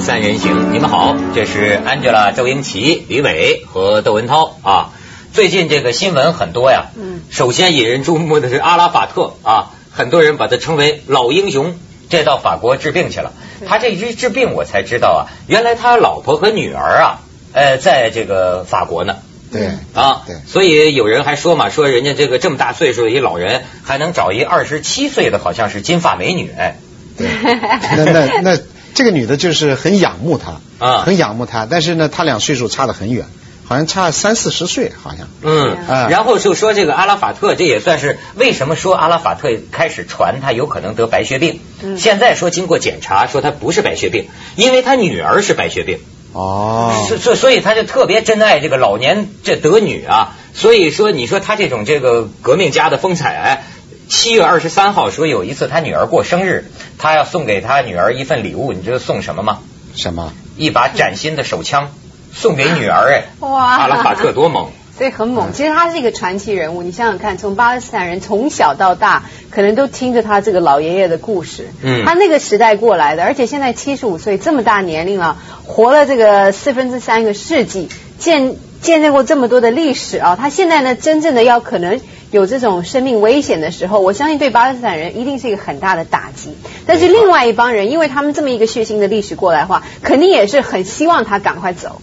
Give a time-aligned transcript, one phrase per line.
[0.00, 4.90] 三人行，你们好，这是 Angela、周英奇、李伟和窦文涛啊。
[5.32, 11.74] 最近这个新闻很多呀，嗯，首先引人注目的是阿拉法特啊，很多人把他称为老英雄，
[12.08, 13.32] 这到法国治病去了。
[13.66, 17.20] 他这一治病，我才知道啊，原来他老婆和女儿啊，
[17.52, 19.16] 呃，在这个法国呢。
[19.52, 26.76] 对啊，对，所以有人还说嘛，说人家这个这么大岁数的一老人，还能找一二十七岁的，好像是金发美女，哎，
[27.18, 28.56] 对，那那那
[28.94, 33.26] 这个女的就是很仰慕他啊，很仰慕他，但是呢，他俩岁数差得很远，
[33.64, 35.76] 好像差三四十岁，好像，嗯，
[36.10, 41.60] 然后就说这个阿拉法特，这也算是为什么说阿拉法特开始传他有可能得白血病，
[41.98, 45.98] 现在说经过检查说他不是白血病，因为他女儿是白血病。
[46.34, 53.66] 哦，所所所以他就特别珍爱这个老年这得女啊，所以说你说他这种这个革命家的风采，
[54.08, 56.66] 七月二十三号说有一次他女儿过生日，
[56.98, 59.58] 他要送给他女儿一份礼物，你知道送什么吗？
[59.94, 60.32] 什么？
[60.56, 61.90] 一把崭新的手枪
[62.32, 64.70] 送给女儿哎，哇，阿拉法特多猛。
[64.94, 66.82] 所以很猛，其实他是一个传奇人物。
[66.82, 71.70] 你想想看，从巴勒斯坦人从小到大，可能都听着他这个老爷爷的故事。
[71.82, 80.36] 嗯，他那个时代过来的，而且现在七十五岁，这么大年龄了，活了这个四分之三个世纪，见见证过这么多的历史啊。
[80.36, 81.98] 他现在呢，真正的要可能
[82.32, 86.56] 有这种生命危险的时候，我相信对巴勒斯坦人一定是一个很大的打击。
[86.86, 92.00] 但是另外一帮人，因为他们这么一个血腥的历史过来的话，肯定也是很希望他赶快走。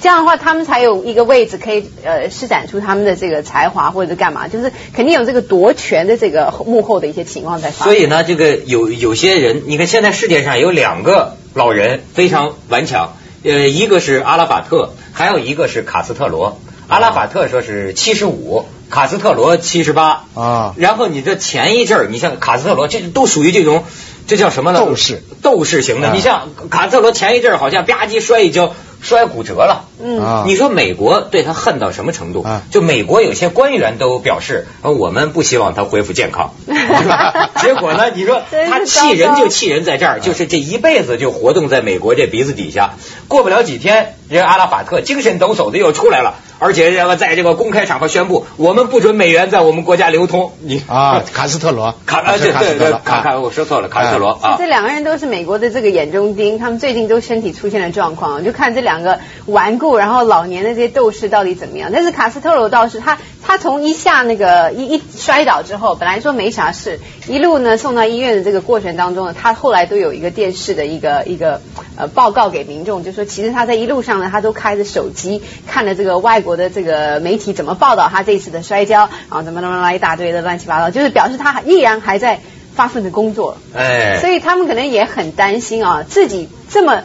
[0.00, 7.92] 这样的话，他们才有一个位置可以呃施展出他们的这个才华，或者干嘛，就是肯定有这个夺权的这个幕后的一些情况在发生。
[7.92, 16.60] 所以呢，这个有有些人，你看现在世界上有两个老人非常顽强，呃，一个是阿拉法特，还有一个是卡斯特罗。
[16.88, 20.74] 阿拉法特说是七十五，卡斯特罗七十八啊。
[20.76, 23.84] 然后你这前一阵儿，你像卡斯特罗，这都属于这种，
[24.28, 24.78] 这叫什么呢？
[24.78, 26.12] 斗士，斗士型的。
[26.12, 28.74] 你像卡斯特罗前一阵儿，好像吧唧摔一跤。
[29.04, 32.46] 摔骨折了，嗯，你说美国对他恨到什么程度？
[32.70, 36.52] 就美国有些官员都表示，我们不希望他恢复健康。
[37.60, 38.12] 结果呢？
[38.14, 42.92] 你说他气人就气人在这儿，就是这一辈子就活动在美国这鼻子底下，
[43.26, 46.36] 过不了几天，人阿拉法特精神抖擞的又出来了。
[46.62, 50.52] 而且这个在这个公开场合宣布，我们不准美元在我们国家流通。
[50.60, 54.54] 你啊， 卡斯特罗，卡啊对对对，卡卡我说错了，卡斯特罗啊。
[54.58, 61.90] 这两个人都是美国的这个眼中钉，他们最近都身体出现了状况，就看这两个顽固然后老年的这些斗士到底怎么样。
[61.92, 63.18] 但是卡斯特罗倒是他。
[63.44, 71.60] 他从一下那个一一摔倒之后，本来说没啥事，一路呢送到医院的这个过程当中呢，他后来都有一个电视的一个一个
[71.96, 82.40] 呃报告给民众，就说其实他在一路上呢，他都开着手机看了这个外国的这个媒体怎么报道他这次的摔跤，然后怎么怎么来一大堆的乱七八糟，就是表示他依然还在
[82.74, 83.56] 发奋的工作。
[83.74, 87.02] 哎，所以他们可能也很担心啊，自己这么。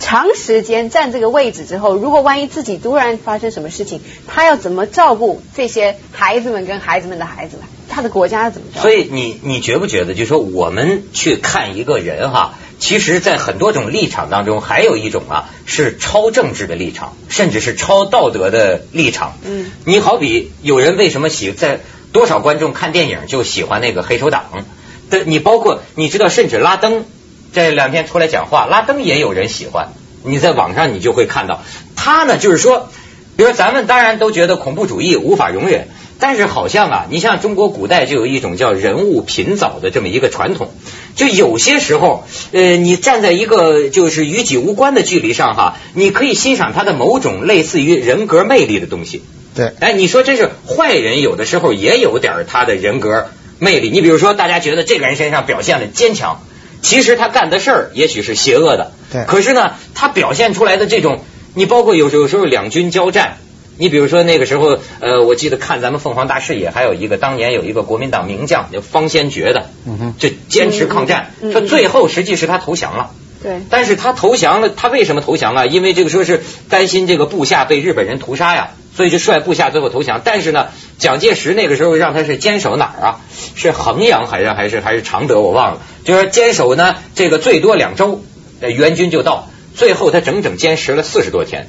[0.00, 7.64] 长时间占这个位置之后，如果万一自己突然发生什么事情，他要怎么照顾这些孩子们跟孩子们的孩子们？
[7.88, 8.80] 他的国家要怎么着？
[8.80, 19.38] 所以你你觉不觉得，就是说我们去看一个人哈，其实，在很多种立场当中，还有一种啊是超政治的立场，甚至是超道德的立场。
[19.42, 21.80] 嗯，你好比有人为什么喜在
[22.12, 24.44] 多少观众看电影就喜欢那个黑手党
[25.08, 25.24] 的？
[25.24, 27.06] 你包括你知道，甚至拉登。
[27.54, 29.88] 这两天出来讲话，拉登也有人喜欢。
[30.22, 31.62] 你在网上你就会看到
[31.96, 32.90] 他呢，就是说，
[33.38, 40.68] 比如咱们当然都觉得恐怖主义无法容忍，但是好像啊，你像中国古代就有一种叫人物品藻的这么一个传统，
[41.14, 49.22] 就有些时候，呃，你站在一个就是与己无关的距离上哈，你可以欣赏他的某种类似于人格魅力的东西。
[49.54, 53.28] 对，哎，你说真是坏人有的时候也有点他的人格
[53.58, 53.90] 魅力。
[53.90, 56.40] 你比如说，大家觉得这个人身上表现了坚强。
[56.82, 59.24] 其实他干的事儿也许是邪恶的，对。
[59.24, 61.24] 可是呢，他表现出来的这种，
[61.54, 63.38] 你包括有时候有时候两军交战，
[63.76, 73.10] 你比如说那个时候，呃，我记得看咱们凤凰大视野，还有一个当年有一个国民党名将叫方先觉的，嗯哼，就坚持抗战，说最后实际是他投降了，
[73.42, 73.60] 对。
[73.70, 75.66] 但是他投降了，他为什么投降啊？
[75.66, 78.70] 因为这个说是担心这个部下被日本人屠杀呀。
[78.96, 80.68] 所以就率部下最后投降，但是呢，
[80.98, 83.20] 蒋介石那个时候让他是坚守哪儿啊？
[83.56, 85.40] 是衡阳还是还是还是常德？
[85.40, 85.80] 我忘了。
[86.04, 88.22] 就是坚守呢，这个最多两周，
[88.60, 89.50] 援军就到。
[89.74, 91.66] 最后他整整坚持了四十多天，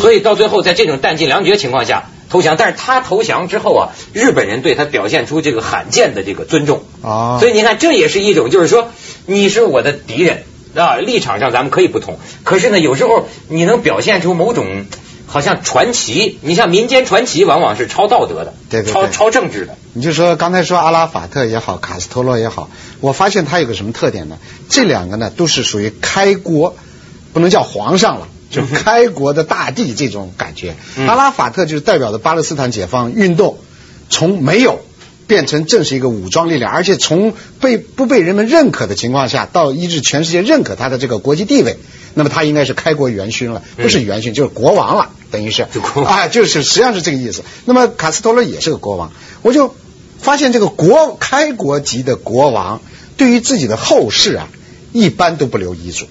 [0.00, 2.56] 所以到最后在这种弹尽粮绝情况下投降。
[2.58, 7.38] 但是他投降之后啊，日本人对他表现出这个罕见的这个尊重啊。
[7.40, 8.90] 所以你看，这也是一种，就是说
[9.26, 10.44] 你是我的敌人
[10.74, 14.86] 啊，立场上咱们可以不同，可是呢，有时候你能表现出某种。
[15.32, 19.76] 好像传奇，你像民间传奇，往往是超道德的，对对，超超政治的。
[19.92, 22.68] 你就说刚才说阿拉法特也好，卡斯特罗也好，
[22.98, 24.38] 我发现他有个什么特点呢？
[24.68, 26.74] 这两个呢，都是属于开国
[27.32, 30.74] 不能叫皇上了，就开国的大帝这种感觉。
[31.06, 33.58] 阿拉法特就是代表的巴勒斯坦解放运动，
[34.10, 34.80] 从没有
[35.26, 41.78] 变成正是一个武装力量，而且从被不被人们认可的情况下，到一直全世界认可他的这个国际地位，
[42.14, 45.62] 那么他应该是开国元勋了，不是元勋就是国王了，等于是
[46.04, 47.44] 啊，就是实际上是这个意思。
[47.64, 49.12] 那么卡斯特罗也是个国王，
[49.42, 49.72] 我就
[50.18, 52.82] 发现这个国开国级的国王
[53.16, 54.48] 对于自己的后世啊，
[54.92, 56.06] 一般都不留遗嘱。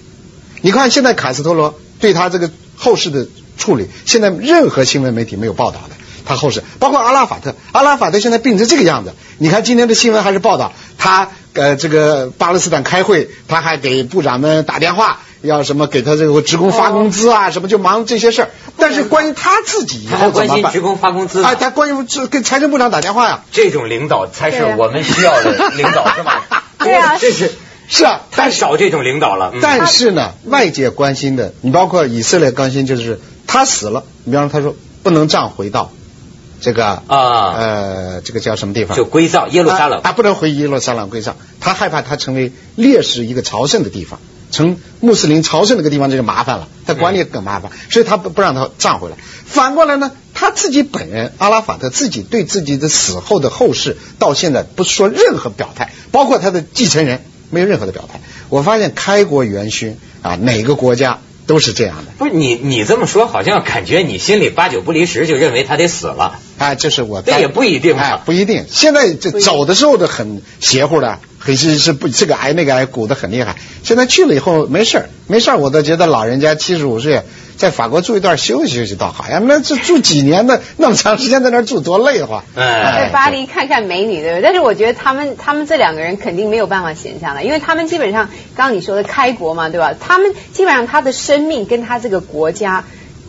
[0.62, 3.26] 你看，现在卡斯特罗对他这个后事的
[3.58, 5.96] 处理，现在任何新闻媒体没有报道的。
[6.24, 9.14] 他后事，包括阿拉法特，阿拉法特现在病成这个样子。
[9.38, 18.50] 你看今天的新闻还是报道他呃这个巴勒斯坦开会，他还给部长们打电话，要什么给他这个职工发工资啊，什么就忙这些事儿。
[18.76, 20.72] 但是关于他自己以后怎么办？
[20.72, 21.42] 职工发工资？
[21.42, 23.40] 哎，他关于跟财政部长打电话呀。
[23.50, 26.46] 这种领导才是我们需要的领导，是吧？
[26.78, 27.50] 对啊，这是。
[27.90, 29.52] 是啊，太少这种领导了。
[29.60, 34.04] 但是呢，外界关心的，你包括以色列关心，就是他死了。
[34.22, 35.90] 你比方说，他说不能葬回到
[36.60, 38.96] 这个啊呃，这个叫什么地方？
[38.96, 40.00] 就归葬耶路撒冷。
[40.04, 44.20] 他不能回耶路撒冷归葬，他害怕他成为烈士一个朝圣的地方，
[44.52, 49.16] 成穆斯林朝圣那个地方这就麻烦了，他管理更麻烦，所以他不不让他葬回来。
[49.46, 57.20] 反过来呢，他自己本人阿拉法特自己对自己的死后的后事到现在不说任何表态，包括他的继承人。
[57.50, 58.20] 没有任何的表态。
[58.48, 62.12] 我发现开国元勋啊，哪个国家都是这样的。
[62.18, 66.38] 不是你，你这么说好像感觉你心里八九不离十，就认为他得死了。
[66.58, 67.22] 啊，这是我。
[67.22, 68.64] 这也不一定哎，不一定。
[68.70, 73.56] 现在这走的时候都很邪乎的，很是是不这个癌那个癌鼓的很厉害。
[73.82, 77.22] 现在去了以后没事儿没事儿我都觉得老人家七十五岁。
[77.60, 82.42] 在法国住一段休息休息倒好呀，那这住几年的那么长时间在那儿住多累的话。
[82.56, 84.42] 在巴黎看看美女对不对？
[84.42, 89.92] 但是我觉得他们他们这两个人肯定没有办法闲下来，因为他们基本上刚刚你说的开国嘛对吧？
[90.00, 92.84] 他们基本上他的生命跟他这个国家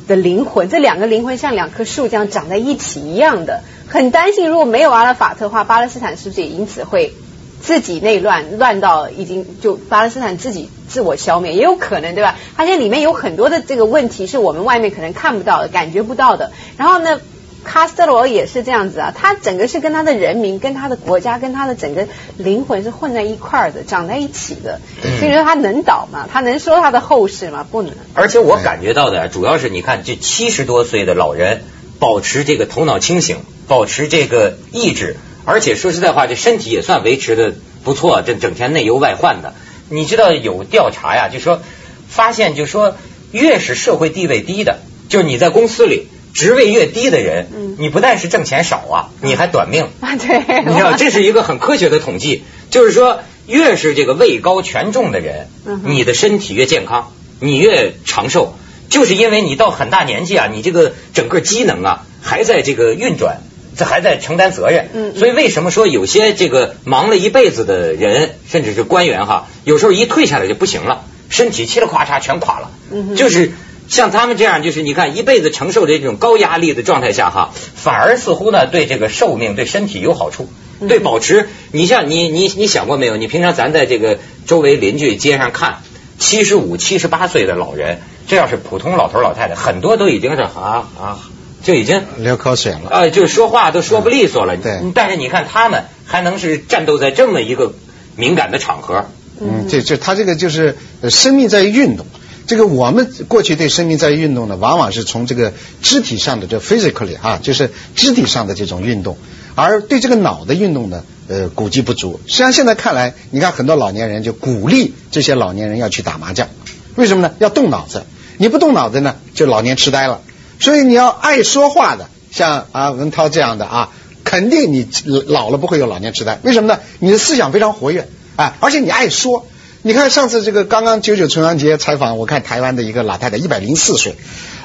[0.08, 3.64] 的灵魂，这两个灵魂像两棵树这样长在一起一样的。
[3.90, 7.14] 很担心如果没有阿拉法特的话，巴勒斯坦是不是也因此会？
[7.62, 12.36] 自己内乱，乱到已经就巴勒斯坦自己自我消灭也有可能，对吧？
[12.58, 16.52] 它现在里面有很多的这个问题是我们外面可能看不到的、感觉不到的。
[16.78, 17.22] 然后呢，
[17.64, 24.82] 卡斯特罗也是这样子啊，他整个是跟他的人民、跟他的国家、跟他的整个灵魂是混在一块儿的，长在一起的。
[25.20, 26.28] 所以说他能倒吗？
[26.32, 27.66] 他能说他的后事吗？
[27.70, 27.94] 不能。
[28.16, 31.62] 而且我感觉到的主要是，你看这七十多岁的老人
[32.00, 33.38] 保持这个头脑清醒，
[33.68, 35.16] 保持这个意志。
[35.46, 37.54] 而且说实在话，这身体也算维持的
[37.84, 39.54] 不错，这整天内忧外患的。
[39.90, 41.62] 你知道有调查呀，就说
[42.08, 42.96] 发现，就说
[43.32, 44.80] 越是社会地位低的，
[45.10, 47.48] 就是你在公司里职位越低的人，
[47.78, 50.16] 你不但是挣钱少啊，你还短命 啊。
[50.16, 55.48] 对，你知道这是一个很科学的统计，就是说越是这个位高权重的人，
[55.84, 58.56] 你的身体越健康，你越长寿，
[58.90, 63.42] 就是因为你到很大年纪啊，你这个整个机能啊还在这个运转。
[63.78, 73.52] 这还在承担责任，嗯，所以为什么说有些这个忙了一辈子的人，甚至是官员哈，有时候一退下来就不行了，身体嘁哩咔嚓全垮了，嗯，就是
[73.88, 80.50] 像他们这样，就是你看一辈子承受这种高压力的状态下哈，反而似乎呢对这个寿命对身体有好处，
[80.88, 83.16] 对保持，你像你你你想过没有？
[83.16, 85.82] 你平常咱在这个周围邻居街上看，
[86.20, 91.20] 七十五七十八岁的老人，这要是普通老头老太太，很多都已经是啊啊。
[91.64, 94.58] 就已经流口水了，呃，就说话都说不利索了。
[94.58, 97.74] 对，但是你看他们还能是战斗在这么一个
[98.16, 99.06] 敏感的场合。
[99.40, 100.76] 嗯，这这他这个就是
[101.10, 102.06] 生命在于运动。
[102.48, 109.18] 这个我们过去对生命在于运动呢，往往是从这个肢体上的这 physically 啊，就是肢体上的这种运动，
[109.56, 112.20] 而对这个脑的运动呢，呃，估计不足。
[112.26, 116.50] 实际上现在看来，你看很多老年人就鼓励这些老年人要去打麻将，
[116.96, 117.34] 为什么呢？
[117.40, 118.04] 要动脑子，
[118.38, 120.22] 你不动脑子呢，就老年痴呆了。
[120.62, 123.90] 所以你要爱说话的，像啊文涛这样的啊，
[124.24, 124.88] 肯定你
[125.28, 126.40] 老了不会有老年痴呆。
[126.44, 126.80] 为什么呢？
[127.00, 129.48] 你的思想非常活跃啊，而且你爱说。
[129.84, 134.16] 你看上次这个刚刚九九重阳节采访，我看台湾的一个老太太一百零四岁，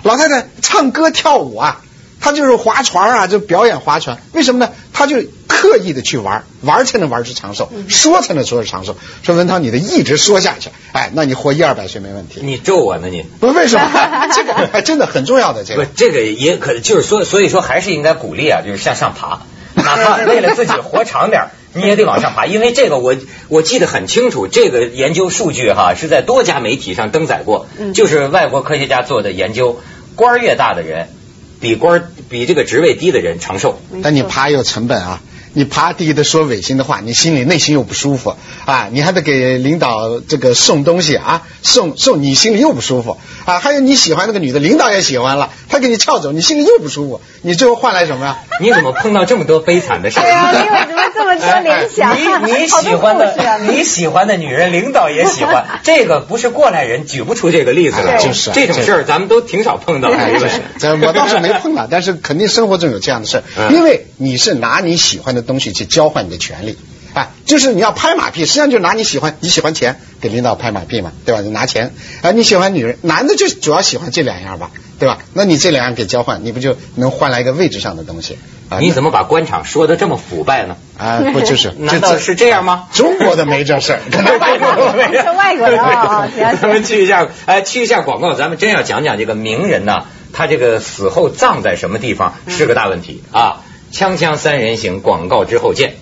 [0.02, 1.80] 老太太唱歌跳舞啊。
[2.26, 4.18] 他就是划船啊，就表演划船。
[4.32, 4.72] 为什么呢？
[4.92, 8.96] 他就刻意的去玩，玩才能玩出长寿，说才能说是长寿。
[9.22, 12.40] 说文涛，你的一直说下去，哎，那你活一二百岁没问题。
[12.42, 13.06] 你咒我呢？
[13.06, 13.88] 你不为什么？
[14.34, 15.84] 这个哎，真的很重要的这个。
[15.84, 19.42] 不，这个也可就是说，所以说还是应该鼓励啊，就是向上爬，
[19.80, 22.46] 哪怕为了自己活长点，你也得往上爬。
[22.46, 23.14] 因为这个我
[23.46, 29.80] 我记得很清楚，这个研究数据哈是在多家媒体上登载过，就是外国科学家做的研究，
[30.16, 31.10] 官儿越大的人。
[31.58, 35.20] 比官比这个职位低的人长寿，但你爬有成本啊！
[35.52, 43.16] 你爬低的说违心的话，你心里内心又不舒服啊，你还得给领导这个送东西啊，送送你心里又不舒服
[43.46, 48.38] 啊，还有你喜欢那个女的，领导也喜欢了，他给你撬走，你心里又不舒服，你最后换来什么呀？
[48.60, 50.20] 你怎么碰到这么多悲惨的事？
[50.20, 52.16] 哎呀，你为什么这么多联想？
[52.16, 66.76] 你你喜欢的你喜欢的女人，领导也喜欢， 这个不是过来人举不出这个例子来，就是这种事儿咱们都挺少碰到的，就是，这我倒是没碰到，但是肯定生活中有这样的事儿因为你是拿你喜欢的东西去交换你的权利。
[67.14, 71.40] 啊，就是你要拍马屁，实际上就拿你喜欢你喜欢钱给领导拍马屁嘛，对吧？
[71.40, 75.16] 你拿钱啊，你喜欢女人，男的就主要喜欢这两样吧，对吧？
[75.32, 78.36] 那你这两样给交换，你不就能换来一个位置上的东西？
[78.68, 78.78] 啊？
[78.80, 80.76] 你怎么把官场说的这么腐败呢？
[80.98, 81.72] 啊，不就是？
[81.78, 82.88] 难道是这样吗？
[82.92, 84.00] 中国的没这事儿，
[84.40, 85.16] 外国的没。
[85.36, 86.28] 外国的啊，
[86.60, 93.62] 咱们去一下，哎，去一下广告，咱们真要讲讲这个名人呢，他这个死后葬在什么地方是个大问题啊！
[93.92, 95.94] 锵锵三人行，广告之后见。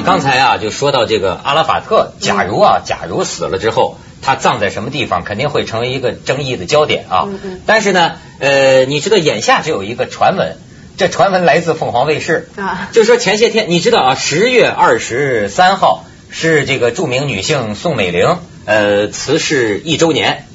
[0.00, 7.28] 你刚才啊就说到这个阿拉法特，假如啊，假如死了之后，他葬在什么地方，肯定会成为一个争议的焦点啊。
[7.66, 10.56] 但是呢，呃，你知道眼下只有一个传闻，
[10.96, 20.46] 这传闻来自凤凰卫视啊，就说前些天你知道啊，十月二十三号是这个著名女性宋美龄呃辞世一周年，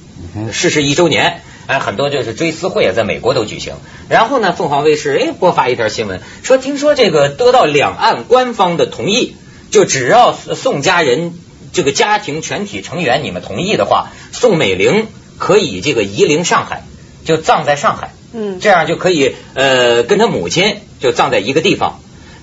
[0.52, 1.42] 逝世一周年。
[1.67, 3.75] 哎，很多就是追思会啊，在美国都举行。
[4.10, 9.36] 然后呢，凤凰卫视哎播发一条新闻，说听说这个得到两岸官方的同意，
[9.72, 11.34] 就只要宋家人
[11.74, 15.07] 这个家庭全体成员你们同意的话，宋美龄
[15.38, 16.84] 可以这个移灵上海，
[17.25, 18.13] 就葬在上海。
[18.34, 22.00] 嗯，这样就可以呃跟他母亲就葬在一个地方。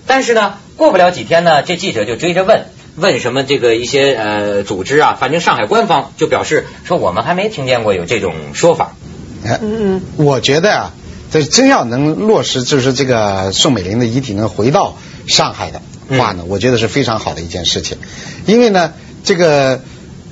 [0.07, 2.65] 但是呢，过不了几天呢，这记者就追着问
[2.97, 8.97] 问什么这个一些呃组织啊，反正上海官方就表示说我们还没听见过有这种说法。
[9.45, 10.95] 嗯嗯，我觉得啊，
[11.31, 14.97] 这真要能落实，就是这个宋美龄的遗体能回到
[15.27, 15.81] 上海的
[16.17, 17.99] 话呢，我觉得是非常好的一件事情。
[18.47, 18.93] 因为呢，
[19.25, 19.81] 这个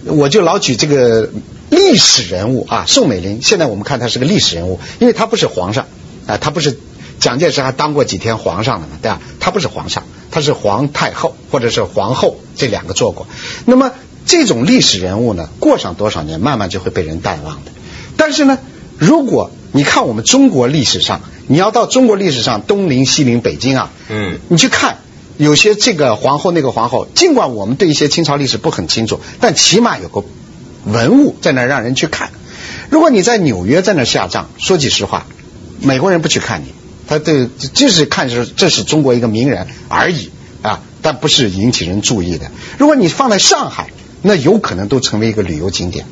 [0.04, 1.30] 我就老举这个
[1.70, 5.86] 历史人物啊，宋美龄，现在我们看她是个历史人物，因为她不是皇上
[6.26, 6.78] 啊，她不是
[7.18, 9.20] 蒋介石还当过几天皇上的嘛，对吧？
[9.40, 13.26] 她不是皇上，她是皇太后或者是皇后这两个做过。
[13.64, 13.92] 那么
[14.26, 17.72] 这种历史人物呢，过上多少年，慢慢就会被人淡忘的。
[18.16, 18.58] 但是呢。
[19.00, 24.98] 如果你看我们中国历史上，你要到中国历史上东陵、西陵、北京啊，嗯，你去看
[25.38, 30.22] 有些这个皇后那个皇后，尽管我们对一些清朝历史不很清楚，但起码有个
[30.84, 32.30] 文物在那让人去看。
[32.90, 35.26] 如果你在纽约在那下葬，说句实话，
[35.80, 36.74] 美国人不去看你，
[37.08, 40.28] 他对就是看是这是中国一个名人而已
[40.60, 42.50] 啊，但不是引起人注意的。
[42.76, 43.88] 如果你放在上海。
[44.22, 46.04] 那有可能都成为一个旅游景点，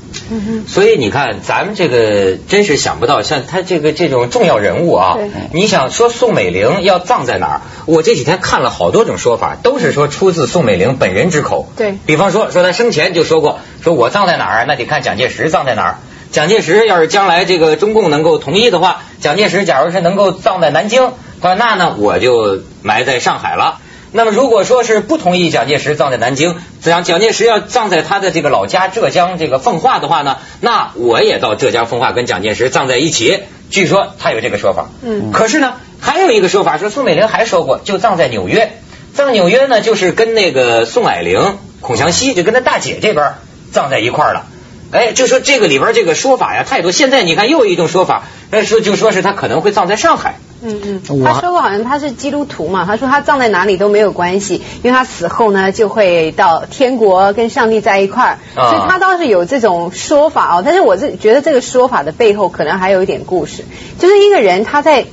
[0.67, 5.19] 所以你看，咱们这个真是想不到，像他这个这种重要人物啊，
[5.53, 7.61] 你想说宋美龄要葬在哪儿？
[7.85, 11.71] 我这几天看了好多种说法，都是说出自宋美龄本人之口。
[11.77, 15.99] 对，比方说说她生前就说过，说我葬在哪儿，那得看蒋介石葬在哪儿。
[16.31, 21.12] 蒋介石要是将来这个中共能够同意的话，蒋介石假如是能够葬在南京，
[21.43, 23.81] 他说那呢我就埋在上海了。
[24.12, 33.41] 那么如果说是不同意蒋介石葬在南京，蒋蒋介石要葬在他的这个老家浙江这个奉化的话呢，那我也到浙江奉化跟蒋介石葬在一起。
[33.71, 34.88] 据说他有这个说法。
[35.03, 35.31] 嗯。
[35.31, 38.73] 可是呢，还有一个说法说宋美龄还说过，就葬在纽约。
[39.12, 43.35] 葬纽约呢，就是跟那个宋霭龄、孔祥熙就跟他大姐这边
[43.73, 44.47] 葬在一块了。
[44.91, 46.93] 哎，就说这个里边这个说法呀太多。
[46.93, 48.25] 现在你看又有一种说法，
[48.65, 50.37] 说就说是他可能会葬在上海。
[50.61, 60.62] 嗯嗯，他说过好像他是基督徒嘛，他说他葬在哪里都没有关系，因为他死后呢就会到天国跟上帝在一块儿，所以他倒是有这种说法哦。
[60.65, 63.65] 但是我这觉得这个说法的背后可能还有一点故事，
[64.00, 65.07] 就是一个人他在，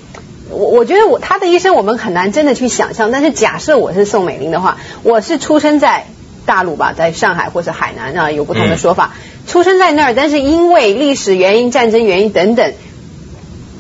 [0.50, 6.08] 我我觉得我他的一生我们很难真的去想象，但是假设我是宋美龄的话，我是出生在
[6.48, 9.14] 大陆吧，在上海或者海南啊，有不同的说法，
[9.46, 12.74] 出生在那儿，但是因为历史原因、战争原因等等。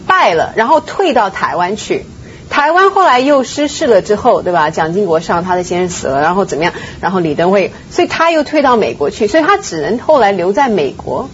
[0.08, 2.06] 败了，然后退到台湾去。
[2.48, 4.70] 台湾后来又失势了之后，对吧？
[4.70, 6.74] 蒋经国上，他的先生死了，然后怎么样？
[7.02, 11.28] 然后李登辉，所以他又退到美国去，所以他只能后来留在美国，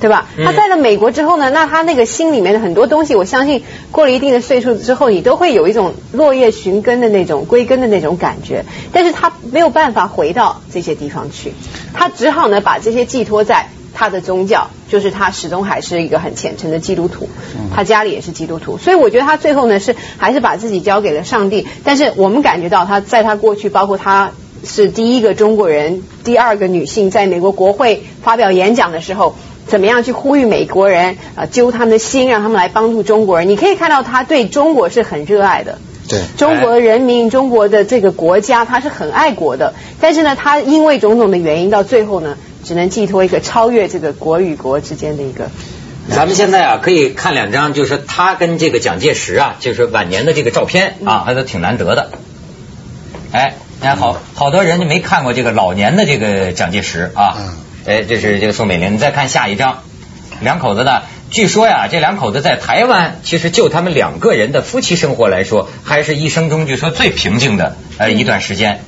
[0.00, 0.26] 对吧？
[0.44, 8.64] 他在了美国之后呢，那他那个心里面的很多东西，我相信过了一定的岁数之后，你都会有一种落叶寻根的那种归根的那种感觉。
[8.92, 11.54] 但是他没有办法回到这些地方去，
[11.94, 13.68] 他只好呢把这些寄托在。
[13.98, 17.30] 他的宗教就是他始终还是一个很虔诚的基督徒，
[17.74, 21.66] 他家里也是基督徒，所以我觉得他最后呢是还是把自己交给了上帝。
[21.82, 24.32] 但是我们感觉到他在他过去，包括他
[24.64, 29.34] 是第一个中国人，第二个女性在美国国会发表演讲的时候，
[29.66, 33.48] 怎么样去呼吁美国人啊揪他们的心，让他们来帮助中国人？
[33.48, 35.78] 你可以看到他对中国是很热爱的。
[36.08, 39.74] 对，中国人民，中国的这个国家，他是很爱国的。
[40.00, 42.36] 但是呢，他因为种种的原因，到最后呢，
[42.66, 45.48] 只能寄托一个超越这个国与国之间的一个。
[46.10, 52.10] 咱们现在啊，可以看两张，就是他跟这个蒋介石啊，就是晚年的这个照片啊，还都挺难得的。
[53.30, 57.38] 哎，你看，好好多人就没看过这个老年的这个蒋介石啊。
[57.86, 58.94] 哎，这是这个宋美龄。
[58.94, 59.84] 你再看下一张，
[60.40, 61.02] 两口子呢。
[61.30, 68.80] 据说呀，这两口子在台湾，其实就他们两个人的夫妻生活来说，还是一生中就说最平静的呃一段时间。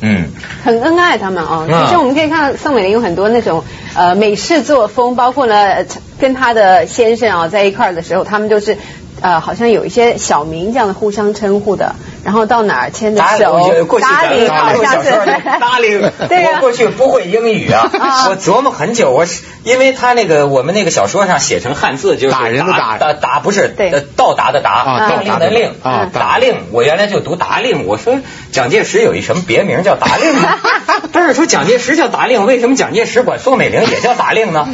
[0.00, 0.28] 嗯，
[0.64, 1.66] 很恩爱他们啊。
[1.66, 3.64] 其实我们可以看到宋美龄有很多那种
[3.94, 5.84] 呃美式作风，包括呢
[6.20, 8.76] 跟她的先生啊在一块儿的时候，他们都是
[9.20, 11.96] 呃好像有一些小名这样的互相称呼的。
[12.28, 13.58] 然后到哪儿牵着手，
[14.02, 15.10] 搭理好像是
[15.58, 15.98] 搭理。
[16.28, 17.88] 对我过去不会英语啊，
[18.28, 19.10] 我琢磨很久。
[19.12, 23.74] 我是因为他那个我们那个小说上写成汉字就是打人的打，打不是
[24.14, 25.72] 到达的达，命令的令，
[26.12, 26.66] 达令。
[26.70, 27.86] 我原来就读达令。
[27.86, 28.18] 我说
[28.52, 30.58] 蒋介石有一什么别名叫达令吗？
[31.10, 34.68] 不是说蒋介石叫达令，为什么蒋介石管宋美龄也叫达令呢？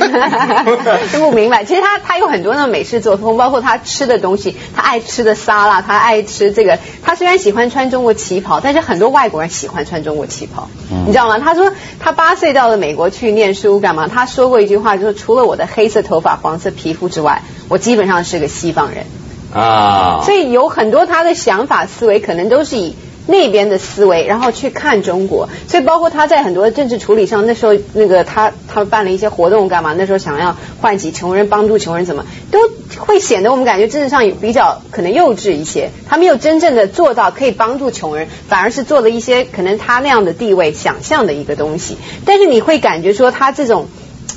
[1.13, 1.63] 真 不明白。
[1.63, 6.81] 其实他他有很多的美式作风，包括他吃的东西，他爱吃的沙拉，他爱吃这个。
[7.05, 7.44] 他虽然。
[7.45, 10.71] 喜欢穿中国旗袍，但是很多外国人喜欢穿中国旗袍，
[11.07, 11.39] 你知道吗？
[11.39, 11.71] 他说
[12.01, 14.09] 他八岁到了美国去念书干嘛？
[14.09, 19.05] 他说过一句话，就是除了我的黑色头发、黄色皮肤之外，我基本上是个西方人
[19.53, 20.23] 啊。
[20.25, 22.97] 所以有很多他的想法思维可能都是以。
[23.27, 29.95] 那边的思维，然后去看中国，所以包括他在很多政治处理上，那时候那个他他办了一些活动干嘛？
[29.97, 32.59] 那时候想要唤起穷人，帮助穷人，怎么都
[32.99, 35.91] 会显得我们感觉政治上比较可能幼稚一些。
[36.09, 41.97] 他没有真正的做到可以帮助穷人，反而是做了一些可能他那样的地位想象的一个东西。
[42.25, 43.87] 但是你会感觉说他这种。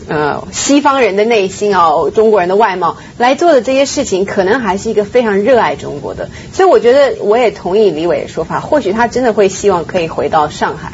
[0.08, 6.30] 呃，西方人的内心哦，中国人的外貌来做的这些事情，可能还是一个非常热爱中国的。
[6.54, 10.94] 所以我觉得，我也同意李伟的说法，或许他真的会希望可以回到上海。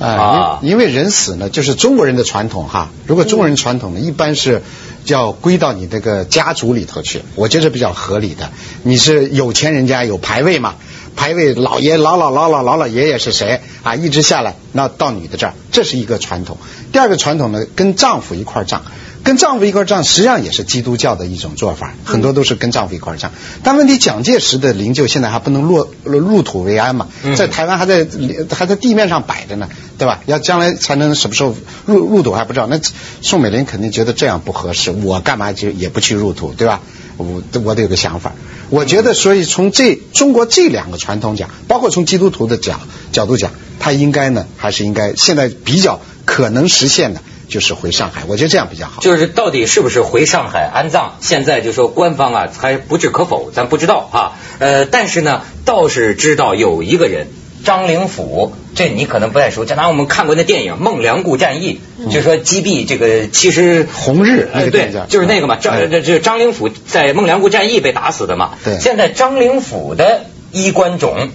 [0.00, 2.88] 啊，因为人死呢，就是中国人的传统哈。
[3.06, 4.62] 如果中国人传统呢，一般是
[5.06, 8.50] 要归到你这个家族里头去，我觉得比较合理的。
[8.84, 10.76] 你是有钱人家有牌位嘛？
[11.18, 13.96] 排位老爷老老老老老老爷爷是谁啊？
[13.96, 16.58] 一直下来，那到女的这儿，这是一个传统。
[16.92, 18.84] 第二个传统呢，跟丈夫一块儿葬，
[19.28, 23.30] 跟丈夫一块葬，实际上也是基督教的一种做法，很多都是跟丈夫一块葬。
[23.62, 28.08] 但问题，蒋介石的灵柩现在还不能落入土为安嘛，在台湾还在
[28.50, 30.22] 还在地面上摆着呢，对吧？
[30.24, 32.66] 要将来才能什么时候入入土还不知道。
[32.68, 32.80] 那
[33.20, 36.80] 宋美龄肯定觉得这样不合适，我干嘛就也不去入土，对吧？
[37.18, 38.32] 我我得有个想法。
[38.70, 42.80] 我觉得，所以从这中国这两个传统讲，包括从基督徒的角
[43.12, 48.22] 角度讲，他应该呢，还是应该现在比较可能实现的，就是回上海。
[48.28, 49.00] 我觉得这样比较好。
[49.00, 51.12] 就是到底是不是回上海安葬？
[51.20, 54.32] 现在就说官方啊还不置可否，咱不知道啊。
[54.58, 57.28] 呃，但是呢，倒是知道有一个人。
[57.64, 59.64] 张灵甫，这你可能不太熟。
[59.64, 61.80] 就拿我们看过那电影《孟良崮战役》，
[62.10, 65.56] 就说击毙这个其实红日，对，就是那个嘛。
[65.56, 68.52] 张这这张灵甫在孟良崮战役被打死的嘛。
[68.64, 68.78] 对。
[68.78, 71.30] 现在张灵甫的衣冠冢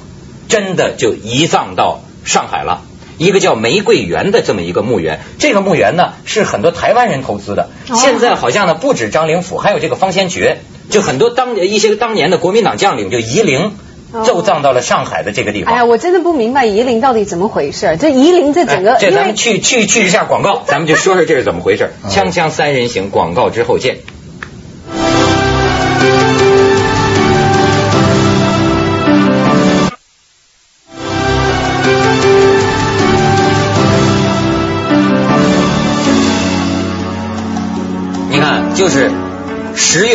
[0.47, 2.83] 真的就移葬到上海了，
[3.23, 5.21] 一个叫玫瑰园的这么一个墓园。
[5.39, 7.69] 这个墓园呢是很多台湾人投资的。
[7.95, 10.59] 现在好像呢不止张灵甫，还有这个方先觉，
[10.89, 13.71] 就很多当一些当年的国民党将领就移陵。
[14.23, 15.73] 就葬到了上海的这个地方。
[15.73, 17.97] 哎呀，我真的不明白夷陵到底怎么回事。
[17.99, 21.89] 这夷陵这整个，这咱们去去去一下广告，咱们就说说这是怎么回事。
[22.09, 23.97] 锵锵三人行，广告之后见。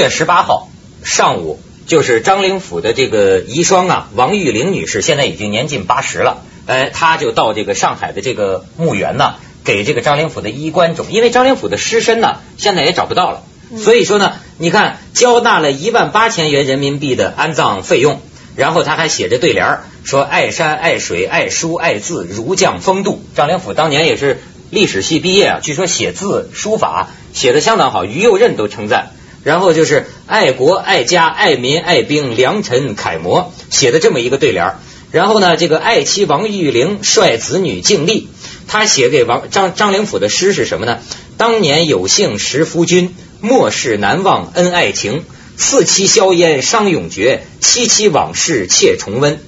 [0.08, 0.68] 月十八号
[1.04, 1.60] 上午。
[1.86, 6.42] 就是张灵甫的这个遗孀啊，王玉玲女士，现在已经年近八十了。
[6.66, 13.42] 哎，她就到这个上海的这个墓园呢，给这个张灵甫的衣冠冢，因为张灵甫的尸身呢，现在也找不到了。
[13.78, 18.20] 所以说呢，你看交纳了一万八千元人民币的安葬费用，
[18.54, 23.22] 然后他还写着对联说爱山爱水爱书爱字如将风度。
[23.34, 29.12] 张灵甫当年也是历史系毕业啊，据说写字书法写的相当好，于右任都称赞。
[29.48, 34.74] 然后就是爱国爱家爱民爱兵良臣楷模写的这么一个对联
[35.10, 38.28] 然后呢，这个爱妻王玉玲率子女尽力，
[38.66, 40.98] 他写给王张张灵甫的诗是什么呢？
[41.38, 45.24] 当年有幸识夫君，莫世难忘恩爱情。
[45.56, 49.40] 四妻硝烟伤永绝，七七往事妾重温。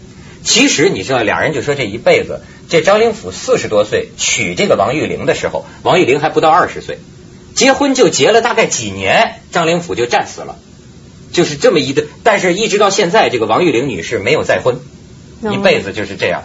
[0.42, 6.98] 其实你知道，俩人就说这一辈子，这张灵甫四十多岁娶这个王玉玲的时候，王玉玲还不到二十岁，
[7.54, 10.56] 结婚就结了大概几年，张灵甫就战死了，
[11.32, 14.76] 就是这么一对，但是一直到现在，这个王玉玲女士没有再婚，
[15.52, 16.42] 一辈子就是这样。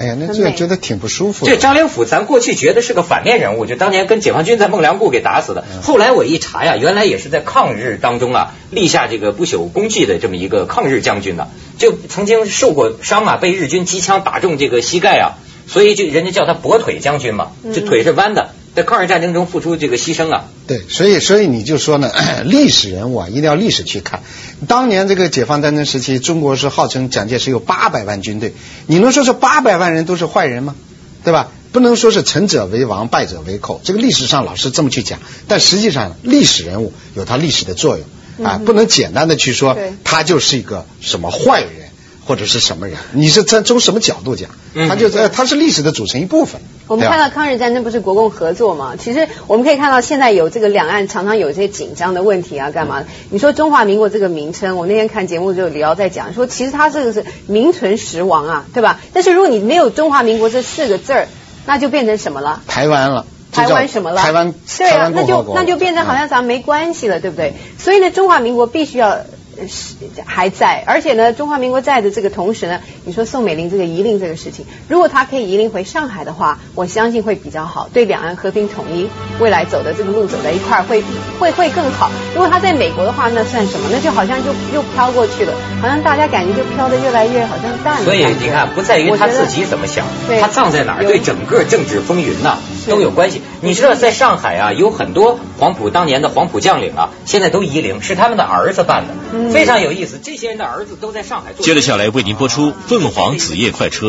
[0.00, 1.44] 哎呀，那这觉得挺不舒服。
[1.44, 5.64] 这张灵甫，咱过去觉得是个反面人物，就当年跟解放军在孟良崮给打死的。
[5.82, 11.48] 后来我一查呀，原来也是在抗日当中啊立下这个不朽功绩的这么一个抗日将军呢，
[11.78, 15.34] 就曾经受过伤啊，被日军机枪打中这个膝盖啊，
[15.66, 18.52] 所以就人家叫他跛腿将军嘛，这腿是弯的。
[18.78, 22.12] 在抗日战争中付出这个牺牲啊，对，所以所以你就说呢，
[22.46, 24.22] 历史人物啊，一定要历史去看。
[24.68, 28.54] 当年这个解放战争时期，中国是号称蒋介石有八百万军队，
[28.86, 30.76] 你能说是八百万人都是坏人吗？
[31.24, 31.50] 对吧？
[31.72, 33.80] 不能说是成者为王，败者为寇。
[33.82, 41.87] 这个历史上老是这么去讲，但实际上历史人物有他历史的作用啊，不能简单的去说他就是一个什么坏人。
[42.28, 42.98] 或者是什么人？
[43.12, 44.50] 你是在从什么角度讲？
[44.86, 46.60] 他就在，他是历史的组成一部分。
[46.86, 48.96] 我们看到抗日战争不是国共合作吗？
[49.02, 53.04] 其实我们可以看到，现在有这个两岸常常有这些紧张的问题啊，干嘛？
[53.30, 59.00] 你说中华民国这个名称，我那天看节目就李敖在讲说，其实它这个是名存实亡啊，对吧？
[59.14, 61.28] 但是如果你没有中华民国这四个字儿，
[61.64, 62.62] 那就变成什么了？
[62.66, 64.20] 台湾了，台湾什么了？
[64.20, 67.54] 台湾对啊，那就那就变成好像咱没关系了，对不对？
[67.78, 69.16] 所以呢，中华民国必须要。
[69.66, 69.94] 是
[70.24, 79.08] 还在，而且呢，中华民国在的这个同时呢，你说宋美龄这个移令这个事情，如果她可以移令回上海的话，我相信会比较好，对两岸和平统一
[79.40, 81.02] 未来走的这个路走在一块儿会
[81.40, 82.10] 会会更好。
[82.34, 83.88] 如果她在美国的话，那算什么？
[83.90, 88.04] 那就好像就又飘过去了，好像大家感觉就飘的越来越好像淡了。
[88.04, 90.04] 所以你看，不在于她自己怎么想，
[90.40, 92.58] 她葬在哪儿，对整个政治风云呐
[92.88, 93.42] 都有关系。
[93.60, 99.50] 你知道，在上海啊，有很多黄埔当年的黄埔将领啊，现在都移陵，是他们的儿子办的。
[99.52, 101.52] 非常有意思，这些人的儿子都在上海。
[101.52, 104.06] 接着下来为您播出《凤凰紫夜快车》。